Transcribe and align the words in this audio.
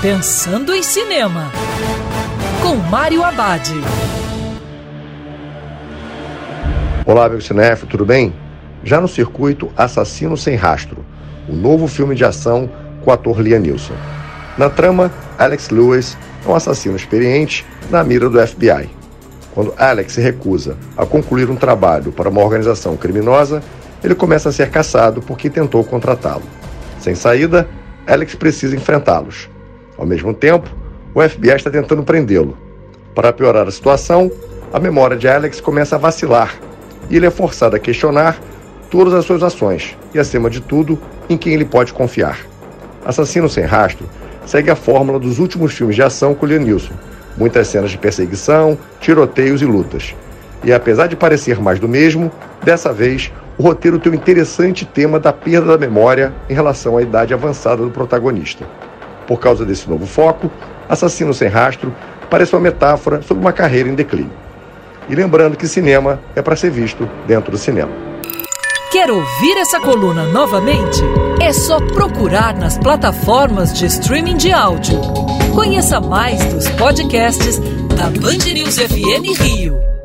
Pensando 0.00 0.72
em 0.72 0.80
Cinema, 0.80 1.50
com 2.62 2.76
Mário 2.76 3.24
Abad. 3.24 3.68
Olá, 7.04 7.24
amigo 7.24 7.42
cinéfilo, 7.42 7.90
tudo 7.90 8.06
bem? 8.06 8.32
Já 8.84 9.00
no 9.00 9.08
circuito 9.08 9.72
Assassino 9.76 10.36
Sem 10.36 10.54
Rastro, 10.54 11.04
o 11.48 11.52
novo 11.52 11.88
filme 11.88 12.14
de 12.14 12.24
ação 12.24 12.70
com 13.02 13.10
o 13.10 13.12
ator 13.12 13.40
Liam 13.40 13.58
Neeson. 13.58 13.96
Na 14.56 14.70
trama, 14.70 15.10
Alex 15.36 15.68
Lewis 15.70 16.16
é 16.46 16.48
um 16.48 16.54
assassino 16.54 16.94
experiente 16.94 17.66
na 17.90 18.04
mira 18.04 18.30
do 18.30 18.46
FBI. 18.46 18.88
Quando 19.52 19.74
Alex 19.76 20.12
se 20.12 20.20
recusa 20.20 20.76
a 20.96 21.04
concluir 21.04 21.50
um 21.50 21.56
trabalho 21.56 22.12
para 22.12 22.28
uma 22.28 22.40
organização 22.40 22.96
criminosa, 22.96 23.64
ele 24.04 24.14
começa 24.14 24.48
a 24.48 24.52
ser 24.52 24.70
caçado 24.70 25.20
por 25.20 25.36
quem 25.36 25.50
tentou 25.50 25.82
contratá-lo. 25.82 26.44
Sem 27.00 27.16
saída, 27.16 27.68
Alex 28.06 28.36
precisa 28.36 28.76
enfrentá-los. 28.76 29.50
Ao 29.98 30.06
mesmo 30.06 30.32
tempo, 30.32 30.70
o 31.12 31.20
FBI 31.20 31.50
está 31.50 31.70
tentando 31.70 32.04
prendê-lo. 32.04 32.56
Para 33.14 33.32
piorar 33.32 33.66
a 33.66 33.70
situação, 33.70 34.30
a 34.72 34.78
memória 34.78 35.16
de 35.16 35.26
Alex 35.26 35.60
começa 35.60 35.96
a 35.96 35.98
vacilar 35.98 36.54
e 37.10 37.16
ele 37.16 37.26
é 37.26 37.30
forçado 37.30 37.74
a 37.74 37.78
questionar 37.78 38.38
todas 38.90 39.12
as 39.12 39.24
suas 39.24 39.42
ações 39.42 39.98
e, 40.14 40.18
acima 40.18 40.48
de 40.48 40.60
tudo, 40.60 40.98
em 41.28 41.36
quem 41.36 41.54
ele 41.54 41.64
pode 41.64 41.92
confiar. 41.92 42.38
Assassino 43.04 43.48
Sem 43.48 43.64
Rastro 43.64 44.06
segue 44.46 44.70
a 44.70 44.76
fórmula 44.76 45.18
dos 45.18 45.38
últimos 45.38 45.74
filmes 45.74 45.96
de 45.96 46.02
ação 46.02 46.34
com 46.34 46.46
Liam 46.46 46.62
Neeson. 46.62 46.94
Muitas 47.36 47.68
cenas 47.68 47.90
de 47.90 47.98
perseguição, 47.98 48.78
tiroteios 49.00 49.62
e 49.62 49.64
lutas. 49.64 50.14
E 50.64 50.72
apesar 50.72 51.06
de 51.06 51.16
parecer 51.16 51.60
mais 51.60 51.78
do 51.78 51.88
mesmo, 51.88 52.30
dessa 52.62 52.92
vez 52.92 53.32
o 53.56 53.62
roteiro 53.62 53.98
tem 53.98 54.12
o 54.12 54.14
interessante 54.14 54.84
tema 54.84 55.18
da 55.18 55.32
perda 55.32 55.76
da 55.76 55.78
memória 55.78 56.32
em 56.48 56.54
relação 56.54 56.96
à 56.96 57.02
idade 57.02 57.34
avançada 57.34 57.82
do 57.82 57.90
protagonista. 57.90 58.64
Por 59.28 59.38
causa 59.38 59.62
desse 59.66 59.88
novo 59.88 60.06
foco, 60.06 60.50
Assassino 60.88 61.34
Sem 61.34 61.48
Rastro 61.48 61.94
parece 62.30 62.54
uma 62.54 62.62
metáfora 62.62 63.20
sobre 63.20 63.44
uma 63.44 63.52
carreira 63.52 63.86
em 63.86 63.94
declínio. 63.94 64.32
E 65.06 65.14
lembrando 65.14 65.54
que 65.54 65.68
cinema 65.68 66.18
é 66.34 66.40
para 66.40 66.56
ser 66.56 66.70
visto 66.70 67.08
dentro 67.26 67.52
do 67.52 67.58
cinema. 67.58 67.92
Quer 68.90 69.10
ouvir 69.10 69.58
essa 69.58 69.78
coluna 69.80 70.24
novamente? 70.24 71.02
É 71.42 71.52
só 71.52 71.78
procurar 71.78 72.56
nas 72.56 72.78
plataformas 72.78 73.74
de 73.74 73.84
streaming 73.84 74.38
de 74.38 74.50
áudio. 74.50 74.98
Conheça 75.54 76.00
mais 76.00 76.42
dos 76.46 76.66
podcasts 76.70 77.58
da 77.96 78.04
Band 78.04 78.50
News 78.50 78.78
FM 78.78 79.38
Rio. 79.38 79.97